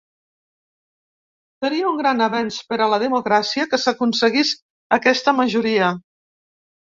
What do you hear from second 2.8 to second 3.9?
la democràcia que